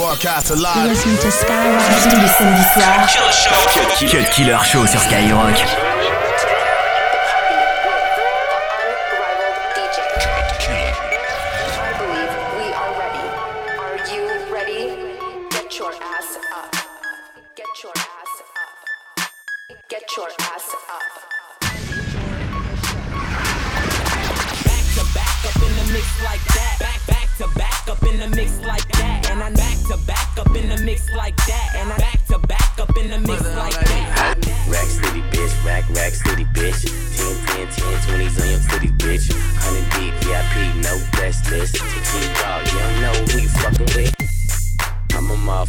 Broadcast 0.00 0.48
live. 0.56 0.76
You're 0.76 0.88
listening 0.88 1.18
to 1.18 1.30
Skyrock 1.30 1.82
tous 2.02 2.20
les 2.22 2.28
samedis 2.28 2.64
soirs. 2.72 4.08
Cut 4.08 4.30
Killer 4.30 4.64
Show 4.64 4.86
sur 4.86 4.98
Skyrock. 4.98 5.89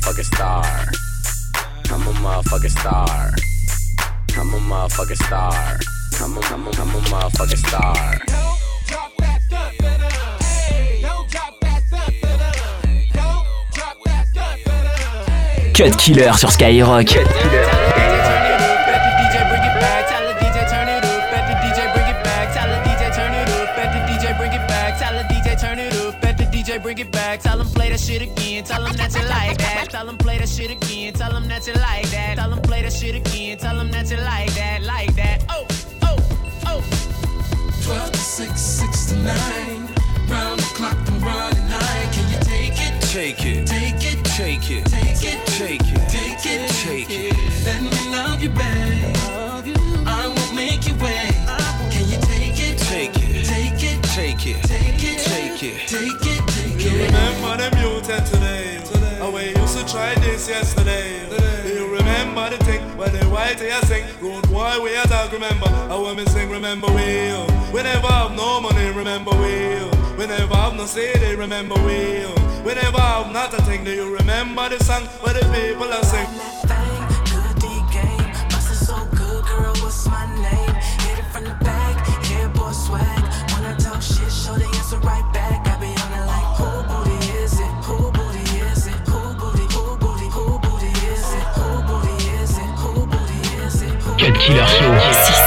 Motherfucking 0.02 0.26
star. 0.26 0.66
I'm 1.92 2.02
a 2.02 2.12
motherfucking 2.20 2.72
star. 2.72 3.32
I'm 4.38 4.54
a 4.54 4.58
motherfucking 4.58 5.26
star. 5.26 5.80
I'm 6.22 6.38
a, 6.38 6.42
I'm 6.42 6.68
a, 6.68 6.72
I'm 6.72 6.90
a 6.90 7.02
motherfucking 7.10 7.58
star. 7.68 8.20
Cut 15.74 15.98
Killer 15.98 16.34
sur 16.34 16.52
Skyrock. 16.52 17.04
DJ 17.04 17.24
bring 17.24 17.61
shit 30.62 30.72
again, 30.72 31.14
tell 31.14 31.32
them 31.32 31.48
that 31.48 31.66
you 31.66 31.74
like 31.74 32.10
that, 32.12 32.36
tell 32.38 32.50
them 32.50 32.62
play 32.62 32.82
that 32.84 32.94
shit 32.94 33.16
again, 33.16 33.58
tell 33.58 33.76
them 33.76 33.90
that 33.92 34.10
you 34.12 34.18
like 34.18 34.54
that, 34.54 34.84
like 34.84 35.14
that, 35.16 35.44
oh, 35.50 35.66
oh, 36.04 36.18
oh. 36.68 36.82
12 37.84 38.12
to 38.12 38.18
6, 38.18 38.62
6 38.62 39.06
to 39.08 39.16
9. 39.16 39.34
Round 40.30 40.60
the 40.60 40.72
clock, 40.76 40.98
I'm 41.08 41.22
running 41.22 41.68
high. 41.68 42.12
Can 42.14 42.32
you 42.32 42.40
take 42.42 42.74
it? 42.78 43.02
Take 43.12 43.46
it, 43.46 43.68
Take 43.68 44.06
it, 44.06 44.24
take 44.24 44.72
it, 44.72 44.86
take 44.86 45.24
it, 45.26 45.46
take 45.48 45.82
it, 45.82 45.82
take 45.82 45.82
it, 45.82 46.11
when 63.02 63.12
the 63.14 63.26
white 63.30 63.60
here 63.60 63.82
sing? 63.90 64.06
Good 64.20 64.48
boy, 64.50 64.80
we 64.84 64.96
a 64.96 65.02
talk, 65.04 65.32
remember. 65.32 65.66
A 65.90 66.00
woman 66.00 66.28
sing, 66.28 66.52
remember 66.52 66.86
we. 66.94 67.32
oh. 67.34 67.72
We 67.74 67.82
never 67.82 68.08
have 68.08 68.36
no 68.36 68.62
money, 68.62 68.92
remember 68.92 69.32
we. 69.42 69.54
oh. 69.82 70.16
We 70.20 70.28
never 70.28 70.56
have 70.56 70.76
no 70.76 70.86
city, 70.86 71.36
remember 71.36 71.76
we. 71.86 72.24
oh. 72.26 72.62
We 72.64 72.76
never 72.76 73.02
have 73.02 73.34
not 73.34 73.54
a 73.56 73.62
thing. 73.64 73.84
Do 73.84 73.92
you 73.92 74.16
remember 74.16 74.70
the 74.70 74.84
song 74.84 75.04
where 75.24 75.34
the 75.34 75.46
people 75.50 75.92
are 75.92 76.04
sing? 76.04 76.28
My 80.10 80.26
name? 80.36 80.76
Hit 81.06 81.20
it 81.20 81.26
from 81.32 81.44
the 81.44 81.56
back, 81.64 82.08
hair 82.26 82.50
boy 82.50 82.72
swag. 82.72 83.24
I 83.68 83.76
talk 83.78 84.02
shit, 84.02 84.32
show 84.32 84.56
the 84.56 84.66
answer 84.66 84.98
right 85.00 85.34
back. 85.34 85.41
Killer 94.46 94.66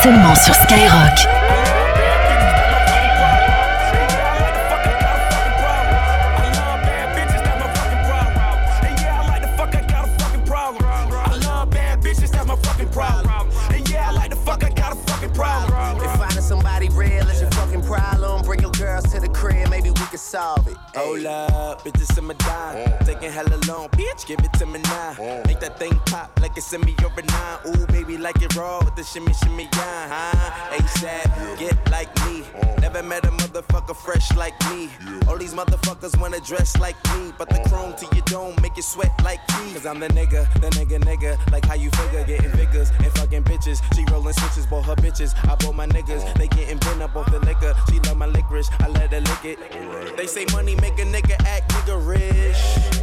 seulement 0.03 0.34
sur 0.37 0.55
Skyrock. 0.55 1.63
Taking 23.25 23.37
hella 23.37 23.59
long, 23.69 23.89
bitch, 23.91 24.27
give 24.27 24.39
it 24.41 24.53
to 24.59 24.67
me 24.67 24.81
now. 24.81 25.17
Oh. 25.19 25.43
Make 25.47 25.59
that 25.61 25.79
thing 25.79 25.99
pop 26.05 26.39
like 26.43 26.59
it's 26.59 26.71
in 26.75 26.83
me 26.83 26.95
over 27.03 27.23
nine. 27.23 27.59
Ooh, 27.69 27.87
baby, 27.87 28.19
like 28.19 28.43
it 28.43 28.55
raw 28.55 28.85
with 28.85 28.97
the 28.97 29.03
shimmy, 29.03 29.33
shimmy, 29.33 29.67
yeah, 29.73 30.09
huh? 30.12 30.77
ASAP, 30.77 31.59
get 31.59 31.91
like 31.91 32.15
me. 32.27 32.45
Oh. 32.62 32.75
Never 32.81 33.03
met 33.03 33.25
a 33.25 33.31
motherfucker 33.31 33.97
fresh 33.97 34.31
like 34.37 34.53
me. 34.69 34.91
All 35.27 35.39
these 35.39 35.55
motherfuckers 35.55 36.21
wanna 36.21 36.39
dress 36.41 36.79
like 36.79 36.97
me, 37.15 37.33
but 37.39 37.49
the 37.49 37.62
oh. 37.62 37.69
chrome 37.71 37.95
to 37.95 38.07
your 38.15 38.25
dome 38.27 38.57
make 38.61 38.77
you 38.77 38.83
sweat 38.83 39.11
like 39.25 39.41
me. 39.56 39.73
Cause 39.73 39.87
I'm 39.87 40.01
the 40.01 40.09
nigga, 40.09 40.53
the 40.61 40.69
nigga, 40.77 41.01
nigga. 41.01 41.39
Like 41.51 41.65
how 41.65 41.77
you 41.77 41.89
figure, 41.93 42.25
getting 42.25 42.51
figures 42.51 42.91
and 42.99 43.11
fucking 43.12 43.45
bitches. 43.45 43.81
She 43.97 44.05
rolling 44.12 44.35
switches, 44.35 44.67
bought 44.67 44.85
her 44.85 44.97
bitches. 44.97 45.33
I 45.49 45.55
bought 45.55 45.75
my 45.75 45.87
niggas, 45.87 46.35
they 46.35 46.49
getting 46.49 46.77
bent 46.77 47.01
up 47.01 47.17
off 47.17 47.31
the 47.33 47.41
liquor. 47.41 47.75
She 47.89 48.01
love 48.01 48.19
my 48.19 48.27
licorice, 48.27 48.69
I 48.81 48.89
let 48.89 49.15
her 49.15 49.21
lick 49.21 49.45
it. 49.47 50.17
They 50.19 50.27
say 50.27 50.45
money 50.53 50.75
make 50.77 50.99
a 50.99 51.06
nigga 51.06 51.41
act 51.47 51.71
nigga 51.73 51.97
rich. 52.06 52.94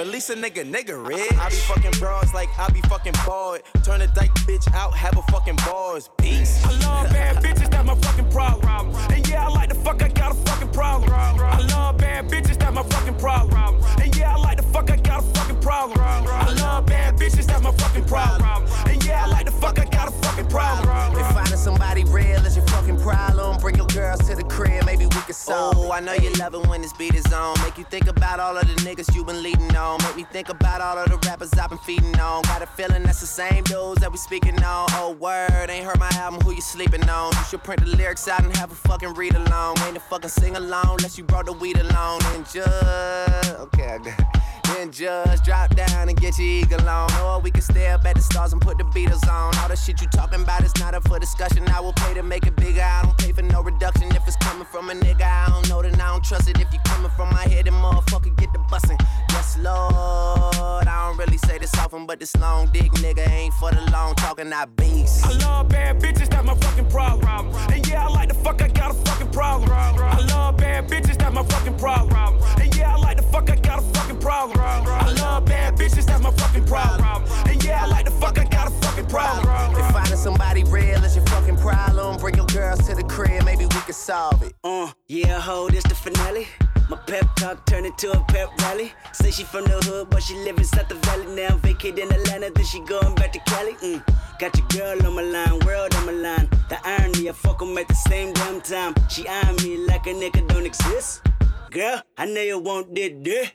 But 0.00 0.06
at 0.06 0.12
least 0.14 0.30
a 0.30 0.34
nigga 0.34 0.64
nigga 0.64 0.96
rich. 1.06 1.30
I 1.34 1.50
be 1.50 1.56
fucking 1.56 1.90
bras 2.00 2.32
like 2.32 2.48
I 2.58 2.70
be 2.70 2.80
fucking 2.88 3.12
bored. 3.26 3.60
Turn 3.84 4.00
a 4.00 4.06
dyke 4.06 4.32
bitch 4.48 4.66
out, 4.72 4.94
have 4.94 5.14
a 5.18 5.22
fucking 5.30 5.56
bars. 5.56 6.08
Peace. 6.16 6.64
I 6.64 6.70
love 6.70 7.12
bad 7.12 7.44
bitches, 7.44 7.70
that's 7.70 7.86
my 7.86 7.94
fucking 7.96 8.30
problem. 8.30 8.94
And 9.12 9.28
yeah, 9.28 9.46
I 9.46 9.50
like 9.50 9.68
the 9.68 9.74
fuck, 9.74 10.02
I 10.02 10.08
got 10.08 10.32
a 10.32 10.34
fucking 10.36 10.68
problem. 10.72 11.12
I 11.12 11.60
love 11.74 11.98
bad 11.98 12.30
bitches, 12.30 12.58
that's 12.58 12.74
my 12.74 12.82
fucking 12.82 13.16
problem. 13.16 13.84
And 14.00 14.16
yeah, 14.16 14.34
I 14.34 14.38
like 14.38 14.56
the 14.56 14.62
fuck, 14.62 14.90
I 14.90 14.96
got 14.96 15.22
a 15.22 15.26
fucking 15.34 15.60
problem. 15.60 16.00
I 16.00 16.50
love 16.54 16.86
bad 16.86 17.18
bitches, 17.18 17.44
that's 17.44 17.62
my 17.62 17.72
fucking 17.72 18.04
problem. 18.04 18.66
And 18.86 19.04
yeah, 19.04 19.24
I 19.24 19.26
like 19.26 19.44
the 19.44 19.52
fuck, 19.52 19.78
I 19.78 19.84
got 19.84 19.99
fucking 20.30 20.50
problem. 20.50 21.18
If 21.18 21.26
finding 21.32 21.56
somebody 21.56 22.04
real 22.04 22.44
is 22.46 22.56
your 22.56 22.66
fucking 22.66 22.98
problem, 23.00 23.58
bring 23.58 23.76
your 23.76 23.86
girls 23.86 24.20
to 24.28 24.34
the 24.34 24.44
crib, 24.44 24.84
maybe 24.86 25.06
we 25.06 25.20
can 25.22 25.34
solve 25.34 25.74
Oh, 25.76 25.92
I 25.92 26.00
know 26.00 26.14
you 26.14 26.30
love 26.34 26.54
it 26.54 26.66
when 26.66 26.82
this 26.82 26.92
beat 26.92 27.14
is 27.14 27.32
on. 27.32 27.60
Make 27.62 27.78
you 27.78 27.84
think 27.84 28.06
about 28.06 28.40
all 28.40 28.56
of 28.56 28.66
the 28.66 28.74
niggas 28.82 29.14
you 29.14 29.24
been 29.24 29.42
leading 29.42 29.74
on. 29.76 30.02
Make 30.02 30.16
me 30.16 30.24
think 30.24 30.48
about 30.48 30.80
all 30.80 30.98
of 30.98 31.08
the 31.10 31.16
rappers 31.28 31.52
I've 31.54 31.70
been 31.70 31.78
feeding 31.78 32.18
on. 32.20 32.42
Got 32.42 32.62
a 32.62 32.66
feeling 32.66 33.02
that's 33.02 33.20
the 33.20 33.26
same 33.26 33.64
dudes 33.64 34.00
that 34.00 34.10
we 34.10 34.18
speaking 34.18 34.62
on. 34.62 34.86
Oh, 34.92 35.16
word, 35.18 35.68
ain't 35.68 35.84
heard 35.84 35.98
my 35.98 36.10
album, 36.14 36.40
who 36.40 36.52
you 36.52 36.62
sleeping 36.62 37.08
on? 37.08 37.32
You 37.32 37.44
should 37.48 37.62
print 37.62 37.84
the 37.84 37.96
lyrics 37.96 38.28
out 38.28 38.44
and 38.44 38.56
have 38.56 38.70
a 38.70 38.74
fucking 38.74 39.14
read 39.14 39.34
along. 39.34 39.78
Ain't 39.86 39.96
a 39.96 40.00
fucking 40.00 40.30
sing 40.30 40.56
along 40.56 40.96
unless 40.98 41.18
you 41.18 41.24
brought 41.24 41.46
the 41.46 41.52
weed 41.52 41.78
along. 41.78 42.22
And 42.34 42.44
just, 42.44 43.50
okay, 43.60 43.94
I 43.94 43.98
got 43.98 44.06
it. 44.06 44.39
Then 44.74 44.90
just 44.92 45.44
drop 45.44 45.74
down 45.74 46.08
and 46.08 46.18
get 46.20 46.38
your 46.38 46.46
eagle 46.46 46.88
on. 46.88 47.12
Or 47.22 47.40
we 47.40 47.50
can 47.50 47.62
stay 47.62 47.88
up 47.88 48.04
at 48.04 48.16
the 48.16 48.22
stars 48.22 48.52
and 48.52 48.60
put 48.60 48.78
the 48.78 48.84
Beatles 48.84 49.26
on. 49.28 49.56
All 49.58 49.68
the 49.68 49.76
shit 49.76 50.00
you 50.00 50.08
talking 50.08 50.42
about 50.42 50.62
is 50.64 50.76
not 50.78 50.94
up 50.94 51.06
for 51.08 51.18
discussion. 51.18 51.68
I 51.68 51.80
will 51.80 51.92
pay 51.94 52.14
to 52.14 52.22
make 52.22 52.46
it 52.46 52.56
bigger. 52.56 52.82
I 52.82 53.02
don't 53.02 53.18
pay 53.18 53.32
for 53.32 53.42
no 53.42 53.62
reduction. 53.62 54.08
If 54.14 54.26
it's 54.26 54.36
coming 54.36 54.66
from 54.66 54.90
a 54.90 54.94
nigga, 54.94 55.22
I 55.22 55.48
don't 55.50 55.68
know, 55.68 55.82
then 55.82 56.00
I 56.00 56.08
don't 56.12 56.24
trust 56.24 56.48
it. 56.48 56.58
If 56.60 56.72
you 56.72 56.78
coming 56.84 57.10
from 57.10 57.30
my 57.30 57.42
head, 57.42 57.66
then 57.66 57.74
motherfucker 57.74 58.36
get 58.36 58.52
the 58.52 58.60
bussin'. 58.70 58.98
Yes, 59.30 59.58
Lord. 59.58 60.86
I 60.86 61.08
don't 61.08 61.18
really 61.18 61.38
say 61.38 61.58
this 61.58 61.76
often, 61.78 62.06
but 62.06 62.20
this 62.20 62.36
long 62.36 62.70
dick 62.72 62.90
nigga 62.92 63.28
ain't 63.28 63.54
for 63.54 63.70
the 63.70 63.80
long 63.90 64.14
talking, 64.14 64.52
I 64.52 64.66
beast. 64.66 65.24
I 65.24 65.32
love 65.32 65.68
bad 65.68 66.00
bitches, 66.00 66.28
that's 66.28 66.46
my 66.46 66.54
fucking 66.54 66.88
problem. 66.90 67.54
And 67.72 67.86
yeah, 67.88 68.06
I 68.06 68.08
like 68.08 68.28
the 68.28 68.34
fuck, 68.34 68.62
I 68.62 68.68
got 68.68 68.90
a 68.90 68.94
fucking 68.94 69.30
problem. 69.30 69.70
I 69.72 70.20
love 70.28 70.56
bad 70.56 70.88
bitches, 70.88 71.18
that's 71.18 71.34
my 71.34 71.42
fucking 71.42 71.78
problem. 71.78 72.42
And 72.60 72.74
yeah, 72.76 72.94
I 72.94 72.98
like 72.98 73.16
the 73.16 73.22
fuck, 73.24 73.50
I 73.50 73.56
got 73.56 73.78
a 73.80 73.82
fucking 73.82 74.18
problem. 74.18 74.59
I 74.62 75.12
love 75.20 75.44
bad 75.46 75.76
bitches, 75.76 76.06
that's 76.06 76.22
my 76.22 76.30
fucking 76.30 76.66
problem. 76.66 77.24
And 77.46 77.62
yeah, 77.64 77.84
I 77.84 77.86
like 77.86 78.04
the 78.04 78.10
fuck, 78.10 78.38
I 78.38 78.44
got 78.44 78.68
a 78.68 78.70
fucking 78.70 79.06
problem. 79.06 79.46
If 79.76 79.90
finding 79.92 80.16
somebody 80.16 80.64
real 80.64 81.02
is 81.04 81.16
your 81.16 81.26
fucking 81.26 81.56
problem, 81.56 82.18
bring 82.18 82.36
your 82.36 82.46
girls 82.46 82.86
to 82.88 82.94
the 82.94 83.04
crib, 83.04 83.44
maybe 83.44 83.64
we 83.64 83.80
can 83.80 83.94
solve 83.94 84.42
it. 84.42 84.52
Uh, 84.64 84.92
yeah, 85.08 85.40
ho, 85.40 85.68
this 85.68 85.84
the 85.84 85.94
finale. 85.94 86.46
My 86.90 86.96
pep 87.06 87.24
talk 87.36 87.64
turned 87.66 87.86
into 87.86 88.10
a 88.10 88.18
pep 88.24 88.50
rally. 88.62 88.92
Say 89.12 89.30
she 89.30 89.44
from 89.44 89.62
the 89.64 89.78
hood, 89.86 90.10
but 90.10 90.24
she 90.24 90.34
live 90.38 90.58
inside 90.58 90.88
the 90.88 90.96
valley 90.96 91.26
now. 91.36 91.56
Vacate 91.58 91.96
in 91.96 92.10
Atlanta, 92.12 92.50
then 92.52 92.64
she 92.64 92.80
going 92.80 93.14
back 93.14 93.32
to 93.32 93.38
Cali. 93.46 93.74
Mm. 93.74 94.02
Got 94.40 94.58
your 94.58 94.66
girl 94.66 95.06
on 95.06 95.14
my 95.14 95.22
line, 95.22 95.60
world 95.64 95.94
on 95.94 96.06
my 96.06 96.12
line. 96.12 96.48
The 96.68 96.78
irony, 96.84 97.28
I 97.28 97.32
fuck 97.32 97.62
'em 97.62 97.78
at 97.78 97.86
the 97.86 97.94
same 97.94 98.32
damn 98.32 98.60
time. 98.60 98.94
She 99.08 99.28
eyeing 99.28 99.56
me 99.62 99.86
like 99.86 100.06
a 100.08 100.14
nigga 100.14 100.48
don't 100.48 100.66
exist. 100.66 101.22
Girl, 101.70 102.02
I 102.18 102.26
know 102.26 102.42
you 102.42 102.58
want 102.58 102.92
this, 102.92 103.12
this. 103.22 103.50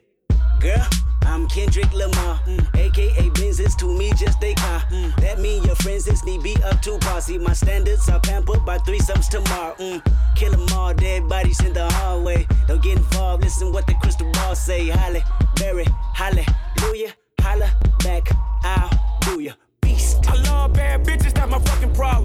Girl, 0.59 0.87
I'm 1.23 1.47
Kendrick 1.47 1.91
Lamar, 1.93 2.39
mm. 2.45 2.75
aka 2.75 3.29
Benz 3.29 3.59
is 3.59 3.75
to 3.75 3.85
me 3.85 4.11
just 4.13 4.43
a 4.43 4.53
car. 4.55 4.79
Mm. 4.89 5.15
That 5.17 5.39
mean 5.39 5.63
your 5.63 5.75
friends 5.75 6.07
is 6.07 6.23
need 6.23 6.43
be 6.43 6.55
up 6.63 6.81
to 6.83 6.97
posse. 6.99 7.37
My 7.37 7.53
standards 7.53 8.07
are 8.09 8.19
pampered 8.19 8.65
by 8.65 8.77
threesomes 8.79 9.29
tomorrow. 9.29 9.75
Mm. 9.75 10.01
Kill 10.35 10.51
them 10.51 10.65
all, 10.73 10.93
dead 10.93 11.27
bodies 11.27 11.59
in 11.63 11.73
the 11.73 11.89
hallway. 11.93 12.47
Don't 12.67 12.81
get 12.81 12.97
involved, 12.97 13.43
listen 13.43 13.71
what 13.71 13.85
the 13.85 13.93
crystal 14.01 14.31
ball 14.31 14.55
say. 14.55 14.89
Holly, 14.89 15.23
Berry, 15.57 15.85
hallelujah, 16.13 17.13
holla 17.41 17.71
back, 18.03 18.27
I'll 18.63 18.89
do 19.21 19.41
ya. 19.41 19.53
Beast. 19.81 20.27
I 20.27 20.35
love 20.49 20.73
bad 20.73 21.05
bitches, 21.05 21.33
that's 21.33 21.51
my 21.51 21.59
fucking 21.59 21.93
problem. 21.93 22.24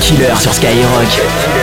Killer 0.00 0.34
sur 0.40 0.52
Skyrock. 0.52 1.55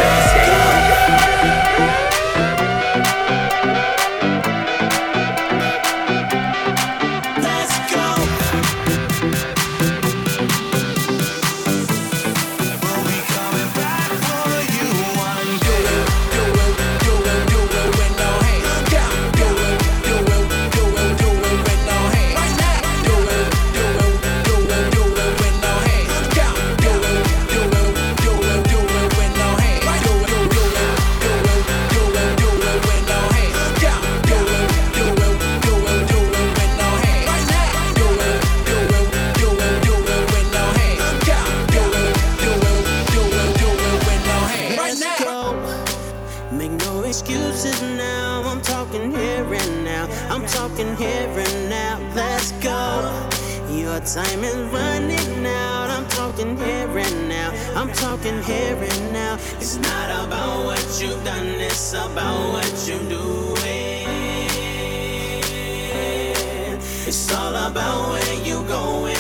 Where 67.94 68.34
you 68.44 68.64
going. 68.64 69.13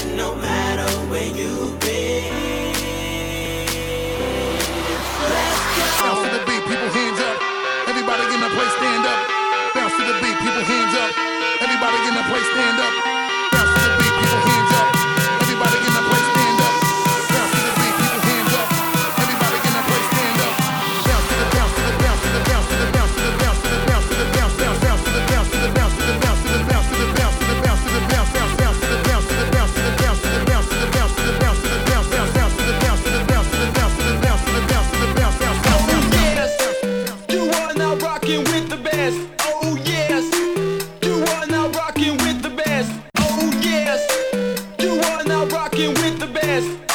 best. 46.62 46.93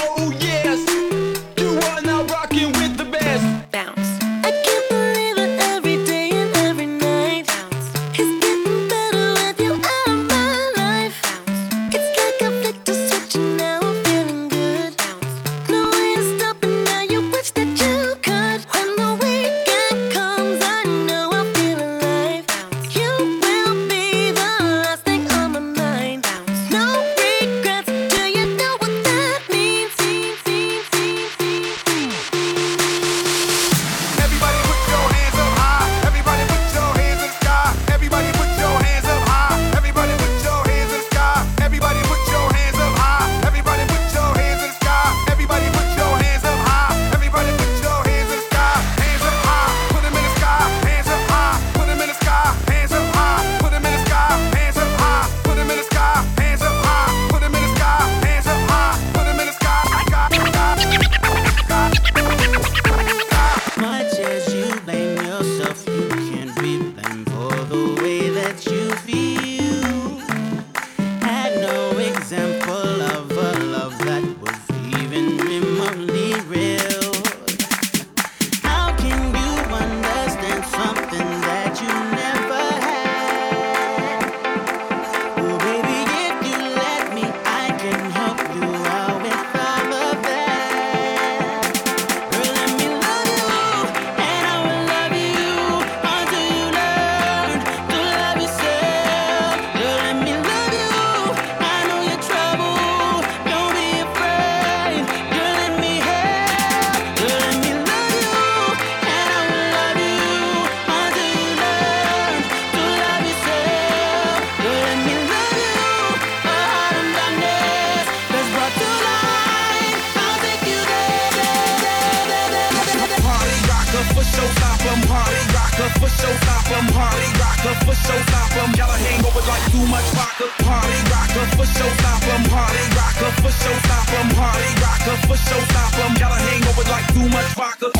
For 135.29 135.37
showstopper. 135.37 136.09
I'm 136.09 136.15
got 136.15 136.33
a 136.33 136.41
hangover 136.43 136.85
like 136.91 137.07
too 137.13 137.29
much 137.29 137.49
vodka. 137.55 137.98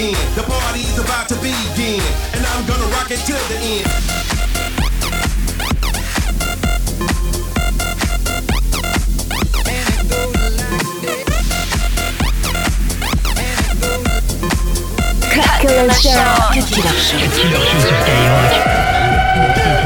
To 0.00 0.06
begin. 0.06 0.34
The 0.34 0.42
party's 0.42 0.98
about 0.98 1.28
to 1.28 1.34
begin. 1.36 2.02
And 2.34 2.46
I'm 2.46 2.66
gonna 2.66 2.86
rock 2.94 3.10
it 3.10 3.20
till 3.26 3.36
the 3.48 3.56
end. 3.56 3.86
Cut 15.30 15.60
Killer 15.60 15.92
Show. 15.92 16.10
Cut 16.52 16.68
Killer 16.70 16.98
Show. 17.00 17.18
Cut 17.18 17.34
Killer 17.34 17.60
Show 17.60 17.80
sur 17.80 17.94
Skyrock. 18.02 19.79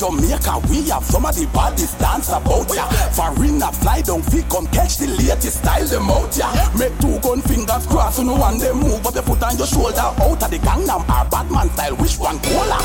Jamaica, 0.00 0.56
we 0.72 0.88
have 0.88 1.04
some 1.04 1.26
of 1.26 1.36
the 1.36 1.44
baddest 1.52 1.98
dance 2.00 2.32
about 2.32 2.72
ya. 2.72 2.88
Farina 3.12 3.68
fly 3.68 4.00
down, 4.00 4.24
we 4.32 4.40
come 4.48 4.66
catch 4.72 4.96
the 4.96 5.04
latest 5.20 5.60
style 5.60 5.84
them 5.84 6.08
out 6.08 6.32
ya. 6.32 6.48
Make 6.72 6.96
two 7.04 7.20
gun 7.20 7.42
fingers 7.44 7.84
cross, 7.84 8.16
you 8.16 8.24
know, 8.24 8.40
and 8.48 8.58
then 8.58 8.80
move 8.80 9.04
up 9.04 9.12
your 9.12 9.22
foot 9.22 9.42
and 9.44 9.58
your 9.60 9.68
shoulder 9.68 10.00
out 10.00 10.40
of 10.40 10.48
the 10.48 10.56
Gangnam 10.56 11.04
or 11.04 11.28
Batman 11.28 11.68
style. 11.76 11.96
Which 12.00 12.16
one 12.16 12.40
cooler? 12.40 12.80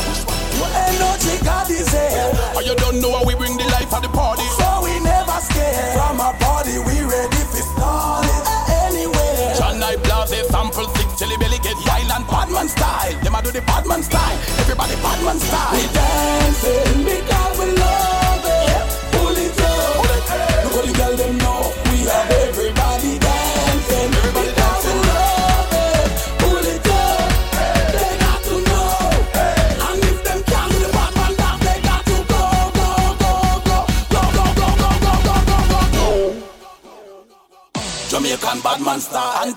Energy 0.75 1.39
God 1.39 1.71
is 1.71 1.87
here. 1.87 2.35
Oh, 2.51 2.59
you 2.59 2.75
don't 2.75 2.99
know 2.99 3.15
how 3.15 3.23
we 3.23 3.31
bring 3.35 3.55
the 3.55 3.63
life 3.71 3.95
of 3.95 4.03
the 4.03 4.11
party. 4.11 4.43
So 4.59 4.83
we 4.83 4.99
never 4.99 5.39
scared. 5.39 5.95
From 5.95 6.19
a 6.19 6.35
party, 6.43 6.83
we 6.83 6.94
do 13.45 13.51
the 13.51 13.61
Batman 13.61 14.01
style. 14.01 14.37
Everybody 14.59 14.95
Batman 14.95 15.39
style. 15.39 15.71
We 15.73 15.85
dancing 15.93 17.03
because 17.05 17.59
we 17.59 17.65
love 17.77 18.45
it. 18.45 18.81
Pull 19.13 19.37
it 19.37 19.59
up. 19.61 19.95
Pull 20.01 20.13
it 20.17 20.31
up. 20.33 20.63
Look 20.65 20.73
how 20.75 20.81
the 20.81 20.93
girl 20.97 21.15
them 21.15 21.37
know. 21.37 21.61
We 21.91 21.97
have 22.09 22.31
everybody 22.31 23.19
dancing. 23.19 24.09
Everybody 24.17 24.51
dancing. 24.59 24.99
Love 25.11 25.73
it. 25.85 26.09
Pull 26.41 26.65
it 26.73 26.87
up. 26.89 27.29
They 27.93 28.11
got 28.23 28.39
to 28.49 28.55
know. 28.69 28.89
And 29.87 29.99
if 30.09 30.17
them 30.25 30.39
can't 30.49 30.71
do 30.71 30.77
the 30.81 30.89
Batman 30.97 31.33
dance, 31.37 31.61
they 31.67 31.79
got 31.85 32.01
to 32.09 32.17
go, 32.33 32.41
go, 32.79 32.89
go, 33.21 33.33
go, 33.69 33.77
go, 34.09 34.21
go, 34.37 34.45
go, 34.57 34.69
go, 34.81 34.89
go, 35.05 35.13
go, 35.27 35.37
go, 35.49 35.57
go, 35.69 35.81
go. 35.93 36.09
Jamaican 38.09 38.59
badman 38.65 38.99
style, 38.99 39.53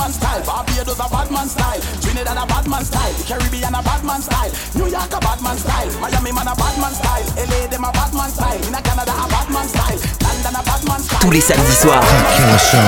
Antigua 0.00 0.08
badman 0.08 0.12
style, 0.12 0.42
Barbados 0.46 0.98
a 0.98 1.08
badman 1.10 1.48
style, 1.48 1.80
Trinidad 2.00 2.36
a 2.36 2.46
badman 2.46 2.84
style, 2.84 3.12
the 3.12 3.24
Caribbean 3.24 3.74
a 3.74 3.82
badman 3.82 4.22
style, 4.22 4.50
New 4.74 4.88
York 4.88 5.12
a 5.12 5.20
badman 5.20 5.58
style, 5.58 5.90
Miami 6.00 6.32
man 6.32 6.48
a 6.48 6.54
badman 6.56 6.94
style, 6.94 7.24
LA 7.36 7.66
them 7.68 7.84
a 7.84 7.92
badman 7.92 8.30
style, 8.30 8.68
in 8.68 8.74
a 8.74 8.80
Canada 8.80 9.12
a 9.12 9.28
badman 9.28 9.68
style, 9.68 10.00
London 10.22 10.56
a 10.56 10.62
badman 10.64 11.00
style. 11.00 11.20
Tous 11.20 11.30
les 11.30 11.40
samedis 11.40 11.76
soirs. 11.76 12.04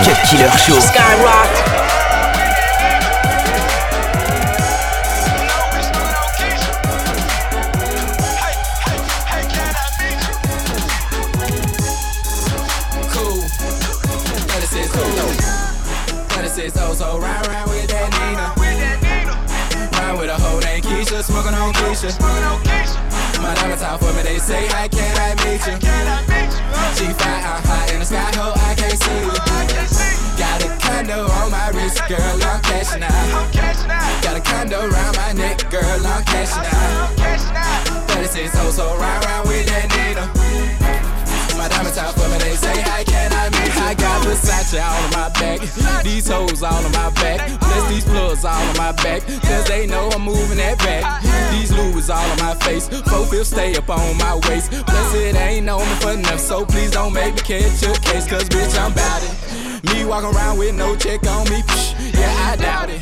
Cut 0.04 0.18
Killer 0.28 0.50
Show. 0.56 0.80
Skyrock. 0.80 2.11
36 16.62 16.78
oh 16.78 16.94
so 16.94 17.18
ride 17.18 17.46
ride 17.48 17.66
with 17.66 17.90
that 17.90 18.06
Nina. 18.22 18.54
Ride 19.98 20.14
with 20.14 20.30
a 20.30 20.38
hoe 20.38 20.60
named 20.62 20.84
Keisha, 20.86 21.18
smoking 21.26 21.58
on 21.58 21.74
Keisha. 21.74 22.14
My 23.42 23.50
diamonds 23.58 23.82
out 23.82 23.98
for 23.98 24.14
me, 24.14 24.22
they 24.22 24.38
say, 24.38 24.70
How 24.70 24.86
can't 24.86 25.18
I 25.18 25.34
meet 25.42 25.58
you? 25.66 25.74
She 26.94 27.10
fly 27.18 27.42
out 27.42 27.66
high 27.66 27.90
in 27.90 27.98
the 27.98 28.06
sky, 28.06 28.30
ho, 28.38 28.54
I 28.54 28.78
can't 28.78 28.94
see 28.94 29.26
you. 29.26 29.34
Got 30.38 30.62
a 30.62 30.70
condo 30.78 31.26
on 31.42 31.50
my 31.50 31.74
wrist, 31.74 31.98
girl, 32.06 32.38
I'm 32.46 32.62
cashing 32.62 33.02
out. 33.02 34.22
Got 34.22 34.38
a 34.38 34.40
condo 34.46 34.86
around 34.86 35.16
my 35.16 35.32
neck, 35.32 35.68
girl, 35.68 35.82
I'm 35.82 36.22
cashing 36.22 36.62
out. 36.62 37.10
36 38.14 38.54
oh 38.62 38.70
so 38.70 38.86
ride 39.02 39.24
ride 39.24 39.48
with 39.48 39.66
that 39.66 39.90
Nina. 39.90 40.81
My 41.62 41.68
diamonds 41.68 41.96
out 41.96 42.12
for 42.14 42.28
me, 42.28 42.38
they 42.38 42.56
say, 42.56 42.80
How 42.80 43.04
can 43.04 43.32
I 43.32 43.46
you? 43.46 43.62
I 43.86 43.94
got 43.94 44.26
Versace 44.26 44.82
all 44.82 45.04
on 45.04 45.10
my 45.12 45.28
back, 45.38 45.60
these 46.02 46.26
hoes 46.26 46.60
all 46.60 46.74
on 46.74 46.90
my 46.90 47.10
back, 47.22 47.38
plus 47.60 47.88
these 47.88 48.04
plugs 48.04 48.44
all 48.44 48.60
on 48.60 48.76
my 48.76 48.90
back, 48.90 49.22
cause 49.46 49.68
they 49.68 49.86
know 49.86 50.08
I'm 50.10 50.22
moving 50.22 50.58
that 50.58 50.78
back. 50.78 51.22
These 51.52 51.70
Louis 51.70 52.10
all 52.10 52.18
on 52.18 52.38
my 52.38 52.54
face, 52.66 52.88
four 53.06 53.26
fifths 53.26 53.50
stay 53.50 53.76
up 53.76 53.88
on 53.90 54.18
my 54.18 54.40
waist, 54.48 54.72
plus 54.72 55.14
it 55.14 55.36
ain't 55.36 55.68
on 55.68 55.86
me 55.88 55.94
for 56.00 56.12
enough, 56.14 56.40
so 56.40 56.66
please 56.66 56.90
don't 56.90 57.12
make 57.12 57.36
me 57.36 57.40
catch 57.42 57.80
your 57.80 57.94
case, 57.94 58.26
cause 58.26 58.48
bitch, 58.48 58.76
I'm 58.76 58.92
bout 58.92 59.22
it. 59.22 59.84
Me 59.84 60.04
walking 60.04 60.34
around 60.34 60.58
with 60.58 60.74
no 60.74 60.96
check 60.96 61.24
on 61.28 61.44
me, 61.48 61.62
psh, 61.62 62.18
yeah, 62.18 62.50
I 62.50 62.56
doubt 62.56 62.90
it. 62.90 63.00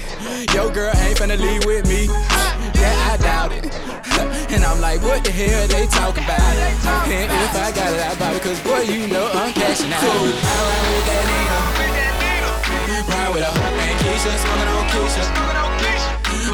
Yo, 0.52 0.70
girl 0.70 0.92
ain't 0.96 1.16
finna 1.16 1.40
leave 1.40 1.64
with 1.64 1.88
me, 1.88 2.08
I'm 4.70 4.78
like, 4.80 5.02
what 5.02 5.24
the 5.26 5.34
hell 5.34 5.66
they 5.66 5.90
talking 5.90 6.22
about? 6.22 6.38
And 6.38 7.26
if 7.26 7.54
I 7.58 7.74
got 7.74 7.90
it, 7.90 8.06
I 8.06 8.14
buy 8.14 8.30
it, 8.38 8.42
cause 8.42 8.62
boy, 8.62 8.86
you 8.86 9.10
know 9.10 9.26
I'm 9.34 9.50
cashing 9.50 9.90
out. 9.90 9.98
So, 9.98 10.06
I 10.06 10.30
ride 10.30 10.86
with 10.94 11.06
that 11.10 11.26
needle, 11.26 11.66
Ride 13.10 13.34
with 13.34 13.42
a 13.42 13.50
hook 13.50 13.74
and 13.82 13.98
Keisha, 13.98 14.30
smoking 14.30 14.70
on 14.70 14.86
Keisha. 14.94 15.26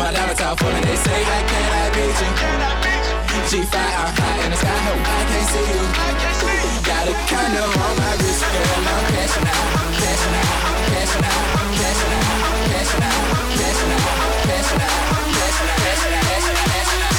My 0.01 0.09
laptop 0.17 0.57
full 0.57 0.73
and 0.73 0.89
they 0.89 0.97
say, 0.97 1.13
I 1.13 1.45
can't, 1.45 1.77
I 1.77 1.93
beat 1.93 2.17
you. 2.17 2.33
G5, 3.53 3.77
I'm 3.77 4.09
high 4.17 4.49
in 4.49 4.51
the 4.51 4.57
sky, 4.65 4.73
hope 4.89 4.97
I 4.97 5.21
can't 5.29 5.49
see 5.53 5.77
you. 5.77 5.85
Got 6.89 7.05
a 7.05 7.15
condo 7.29 7.69
on 7.69 7.93
my 8.01 8.17
wrist, 8.17 8.41
girl, 8.49 8.81
I'm 8.81 9.13
cashing 9.13 9.45
out, 9.45 9.93
cashing 9.93 10.41
out, 10.41 10.57
cashing 10.89 11.21
out, 11.21 11.53
cashing 11.85 12.17
out, 12.17 12.33
cashing 12.65 13.05
out, 13.05 13.29
cashing 13.61 13.93
out, 13.93 14.09
cashing 14.49 14.81
out, 14.81 15.05
cashing 15.37 15.69
out, 15.69 15.85
cashing 15.85 16.57
out, 16.57 16.73
cashing 16.73 17.05
out. 17.05 17.16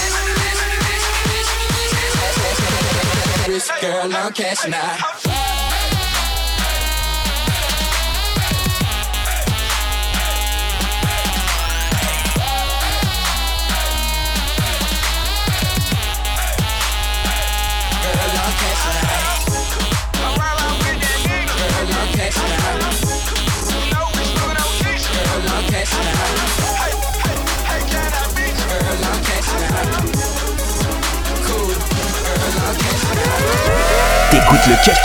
this 3.47 3.71
girl 3.81 4.13
on 4.13 4.33
cash 4.33 4.67
now. 4.67 5.16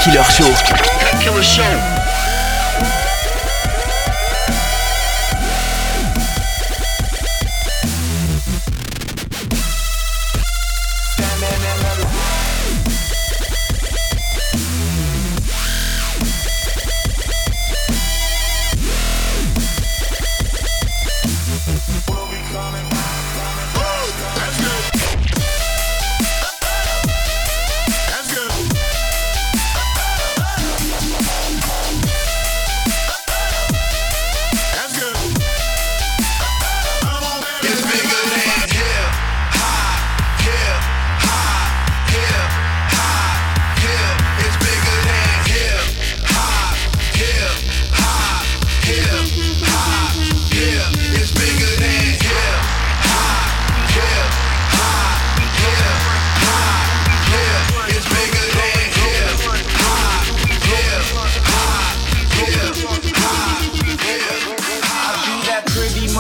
Killer 0.03 0.25
Show. 0.25 0.53
Killer 1.21 1.43
Show. 1.45 1.92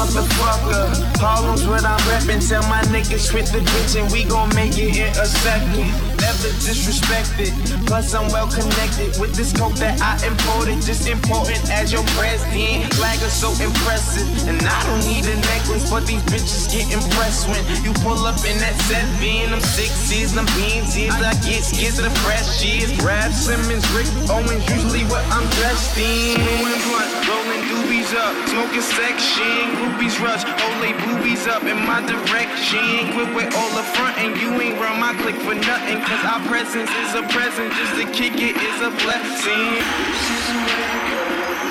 motherfucker. 0.03 0.91
Harlem's 1.19 1.67
what 1.67 1.85
I'm 1.85 1.99
reppin'. 2.11 2.43
Tell 2.43 2.62
my 2.69 2.83
niggas 2.91 3.31
quit 3.31 3.47
the 3.47 3.61
bitch 3.62 4.01
and 4.01 4.11
we 4.12 4.25
gon' 4.25 4.51
make 4.55 4.75
it 4.79 4.99
in 4.99 5.12
a 5.15 5.27
second. 5.27 5.87
Never 6.19 6.51
disrespected. 6.62 7.51
Plus 7.87 8.15
I'm 8.15 8.27
well 8.31 8.51
connected 8.51 9.19
with 9.21 9.35
this 9.35 9.53
coke 9.53 9.75
that 9.79 10.01
I 10.03 10.19
imported. 10.27 10.83
Just 10.83 11.07
important 11.09 11.62
as 11.71 11.93
your 11.93 12.03
president. 12.19 12.93
Flag 12.95 13.19
is 13.23 13.33
so 13.33 13.51
impressive, 13.62 14.27
and 14.49 14.59
I 14.62 14.79
don't 14.87 15.05
need 15.07 15.27
a 15.27 15.37
necklace, 15.55 15.91
but 15.91 16.07
these 16.07 16.23
bitches 16.31 16.71
get 16.71 16.87
impressed 16.91 17.49
when 17.49 17.62
you 17.83 17.93
pull 18.03 18.19
up 18.27 18.38
in 18.47 18.59
that 18.59 18.75
seven. 18.87 19.51
Them 19.51 19.61
sixes, 19.61 20.35
them 20.35 20.47
beansies, 20.59 21.12
I 21.12 21.35
get 21.43 21.62
skins 21.62 21.99
of 21.99 22.05
the 22.07 22.15
fresh 22.23 22.62
years. 22.65 22.91
Brad 22.99 23.33
Simmons, 23.33 23.87
Rick 23.95 24.09
Owens, 24.31 24.62
usually 24.71 25.05
what 25.11 25.25
I'm 25.31 25.47
dressed 25.59 25.99
in. 25.99 26.38
Rolling 26.38 26.83
blunt, 26.87 27.12
rolling 27.29 27.62
doobies 27.72 28.12
up, 28.12 28.32
smoking 28.52 28.85
sex, 28.85 29.24
she 29.24 29.42
ain't 29.42 29.72
groupies 29.80 30.20
rush. 30.20 30.44
Hold 30.44 30.78
they 30.85 30.92
boobies 31.04 31.46
up 31.48 31.64
in 31.64 31.78
my 31.88 32.04
direct, 32.04 32.52
she 32.61 32.76
ain't 32.76 33.14
quit 33.16 33.32
with 33.35 33.48
all 33.56 33.72
the 33.72 33.87
front, 33.96 34.18
and 34.18 34.37
you 34.40 34.52
ain't 34.61 34.76
run 34.78 35.00
my 35.00 35.14
click 35.24 35.37
for 35.40 35.54
nothing. 35.54 35.98
Cause 36.04 36.22
our 36.28 36.42
presence 36.52 36.90
is 36.90 37.14
a 37.16 37.24
present, 37.32 37.72
just 37.72 37.94
to 37.96 38.04
kick 38.12 38.37
it 38.37 38.56
is 38.61 38.78
a 38.85 38.92
blessing. 39.00 39.80
This 40.12 40.28
is 40.37 40.46
a 40.52 40.58
way 40.61 40.85
to 40.92 41.00
go, 41.08 41.22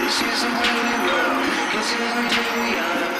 this 0.01 0.17
is 0.17 0.39
a 0.41 0.51
way 0.57 0.77
to 0.89 0.97
go, 1.05 1.21
this 1.77 1.89
is 1.93 2.11
the 2.17 2.25
way 2.33 2.49
we 2.57 2.79
are. 2.79 3.10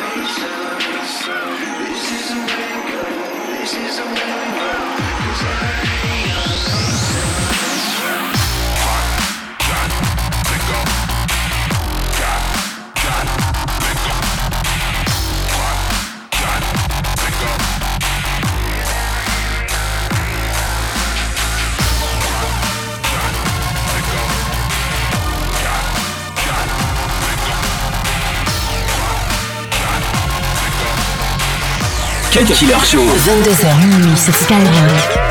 Killer 32.49 32.84
Show. 32.84 32.99
22h 32.99 33.88
minuit 33.88 34.17
sur 34.17 34.34
Skyrock. 34.34 35.30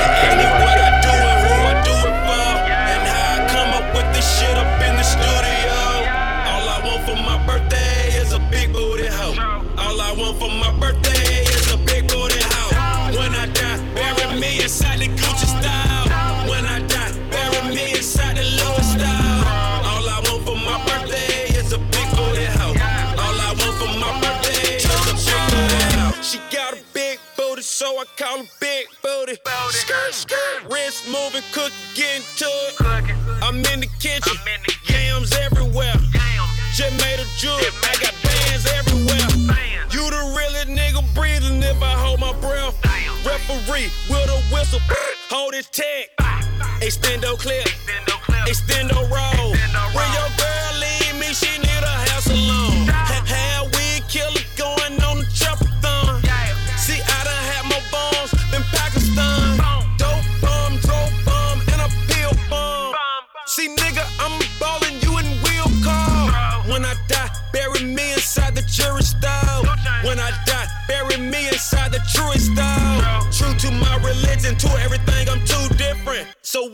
Moving, 31.31 31.47
cook, 31.51 31.71
getting 31.95 32.23
to 32.37 32.45
it. 32.45 32.75
I'm 33.41 33.57
in 33.57 33.81
the 33.81 33.89
kitchen, 33.99 34.37
yams 34.89 35.33
everywhere. 35.33 35.93
Just 36.73 36.97
made 37.03 37.19
a 37.19 37.25
jewel, 37.37 37.57
I 37.83 37.95
got 38.01 38.13
bands 38.23 38.65
everywhere. 38.65 39.55
You 39.91 40.09
the 40.09 40.35
realest 40.37 40.67
nigga 40.67 41.03
breathing 41.13 41.61
if 41.63 41.81
I 41.81 41.93
hold 41.93 42.19
my 42.19 42.33
breath. 42.39 42.75
Referee 43.25 43.89
with 44.09 44.29
a 44.29 44.41
whistle, 44.53 44.79
hold 45.29 45.53
his 45.53 45.67
tag. 45.69 46.09
Extendo 46.81 47.37
clip, 47.37 47.67
extendo 48.47 48.95
roll. 48.95 49.00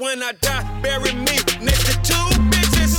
When 0.07 0.23
I 0.23 0.31
die, 0.39 0.63
bury 0.81 1.11
me 1.11 1.35
next 1.59 1.83
to 1.89 1.95
two 2.09 2.27
bitches. 2.51 2.93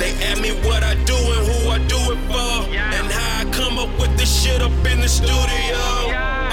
They 0.00 0.10
ask 0.26 0.42
me 0.42 0.50
what 0.66 0.82
I 0.82 0.94
do 1.10 1.14
and 1.14 1.42
who 1.48 1.58
I 1.70 1.78
do 1.86 2.00
it 2.12 2.20
for. 2.26 2.50
And 2.98 3.06
how 3.06 3.42
I 3.42 3.44
come 3.52 3.78
up 3.78 3.90
with 4.00 4.12
this 4.18 4.30
shit 4.42 4.60
up 4.60 4.72
in 4.90 4.98
the 5.00 5.08
studio. 5.08 5.78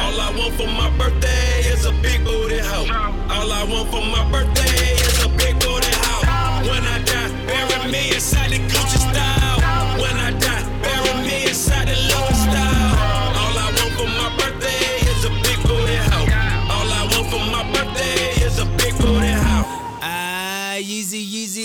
All 0.04 0.18
I 0.28 0.30
want 0.38 0.54
for 0.54 0.68
my 0.68 0.90
birthday 1.00 1.50
is 1.74 1.86
a 1.86 1.94
big 2.06 2.24
booty 2.24 2.60
hoe. 2.60 2.86
All 3.34 3.52
I 3.52 3.64
want 3.72 3.90
for 3.90 4.04
my 4.16 4.24
birthday 4.30 4.94
is 5.08 5.18
a 5.26 5.30
big 5.30 5.56
booty 5.64 5.94
hoe. 6.06 6.70
When 6.70 6.84
I 6.96 6.98
die, 7.04 7.30
bury 7.48 7.92
me 7.92 8.14
inside 8.14 8.47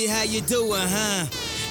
How 0.06 0.24
you 0.24 0.40
doing, 0.40 0.82
huh? 0.82 1.26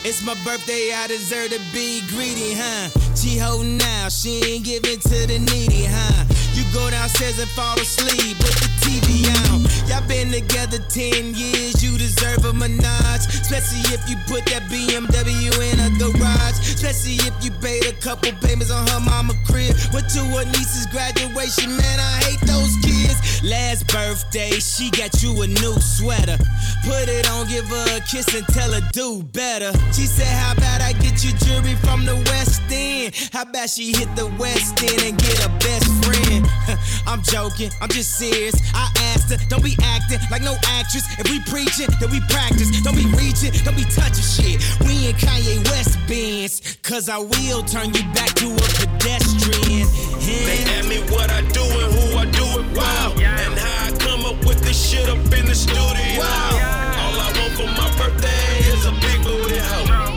It's 0.07 0.23
my 0.23 0.35
birthday, 0.45 0.93
I 0.95 1.07
deserve 1.07 1.51
to 1.51 1.59
be 1.73 1.99
greedy, 2.07 2.55
huh? 2.55 2.87
She 3.13 3.37
holding 3.37 3.81
out, 3.99 4.11
she 4.11 4.39
ain't 4.45 4.63
giving 4.63 4.99
to 4.99 5.17
the 5.27 5.39
needy, 5.51 5.83
huh? 5.83 6.23
You 6.55 6.63
go 6.73 6.89
downstairs 6.89 7.39
and 7.39 7.49
fall 7.51 7.75
asleep 7.75 8.37
with 8.39 8.55
the 8.55 8.69
TV 8.79 9.27
on. 9.47 9.67
Y'all 9.89 10.07
been 10.07 10.31
together 10.31 10.79
10 10.79 11.35
years, 11.35 11.83
you 11.83 11.97
deserve 11.97 12.45
a 12.45 12.53
menage. 12.53 13.27
Especially 13.27 13.83
if 13.91 14.07
you 14.07 14.15
put 14.31 14.45
that 14.47 14.63
BMW 14.71 15.51
in 15.73 15.79
a 15.83 15.89
garage. 15.99 16.59
Especially 16.61 17.19
if 17.27 17.35
you 17.43 17.51
paid 17.59 17.85
a 17.85 17.93
couple 17.99 18.31
payments 18.39 18.71
on 18.71 18.87
her 18.87 18.99
mama 19.01 19.33
crib. 19.45 19.75
Went 19.91 20.07
to 20.15 20.23
her 20.39 20.45
niece's 20.45 20.87
graduation, 20.87 21.75
man, 21.75 21.99
I 21.99 22.23
hate 22.23 22.41
those 22.47 22.75
kids. 22.79 22.90
Last 23.43 23.87
birthday, 23.87 24.51
she 24.59 24.91
got 24.91 25.23
you 25.23 25.41
a 25.41 25.47
new 25.47 25.73
sweater. 25.79 26.37
Put 26.85 27.09
it 27.09 27.27
on, 27.31 27.47
give 27.47 27.65
her 27.67 27.97
a 27.97 28.01
kiss 28.01 28.27
and 28.35 28.45
tell 28.47 28.71
her 28.71 28.81
do 28.93 29.23
better. 29.23 29.71
She 29.93 30.05
said, 30.05 30.27
How 30.27 30.53
about 30.53 30.81
I 30.81 30.93
get 30.93 31.23
you 31.25 31.33
jewelry 31.33 31.75
from 31.75 32.05
the 32.05 32.15
West 32.29 32.61
End? 32.69 33.15
How 33.33 33.43
about 33.43 33.69
she 33.69 33.93
hit 33.93 34.15
the 34.15 34.27
West 34.37 34.81
End 34.83 35.01
and 35.01 35.17
get 35.17 35.43
a 35.43 35.49
best 35.57 35.89
friend? 36.05 36.30
I'm 37.11 37.21
joking, 37.23 37.69
I'm 37.81 37.89
just 37.89 38.17
serious. 38.17 38.55
I 38.73 38.89
asked 39.11 39.29
her, 39.31 39.37
don't 39.49 39.61
be 39.61 39.75
acting 39.83 40.19
like 40.31 40.41
no 40.41 40.55
actress. 40.63 41.03
If 41.19 41.29
we 41.29 41.41
preaching, 41.41 41.91
then 41.99 42.09
we 42.09 42.21
practice. 42.31 42.71
Don't 42.83 42.95
be 42.95 43.05
reaching, 43.19 43.51
don't 43.65 43.75
be 43.75 43.83
touching 43.83 44.23
shit. 44.23 44.63
We 44.79 45.09
in 45.09 45.15
Kanye 45.19 45.59
West 45.67 45.99
bands, 46.07 46.77
cause 46.83 47.09
I 47.09 47.17
will 47.17 47.63
turn 47.63 47.93
you 47.93 48.03
back 48.15 48.33
to 48.39 48.47
a 48.47 48.67
pedestrian. 48.79 49.91
Yeah. 50.23 50.45
They 50.47 50.63
ask 50.71 50.87
me 50.87 51.01
what 51.11 51.29
I 51.29 51.41
do 51.51 51.63
and 51.83 51.91
who 51.91 52.15
I 52.15 52.25
do 52.31 52.45
it 52.63 52.77
wow. 52.77 53.13
Yeah. 53.17 53.43
And 53.43 53.59
how 53.59 53.87
I 53.87 53.97
come 53.97 54.23
up 54.23 54.39
with 54.45 54.61
this 54.61 54.79
shit 54.79 55.09
up 55.09 55.17
in 55.17 55.45
the 55.45 55.55
studio. 55.55 55.83
Wow. 56.15 56.49
Yeah. 56.55 56.95
All 56.95 57.19
I 57.19 57.27
want 57.35 57.53
for 57.59 57.67
my 57.75 57.91
birthday 57.99 58.71
is 58.71 58.85
a 58.85 58.91
big 59.03 59.21
booty 59.21 59.57
hoe. 59.57 60.10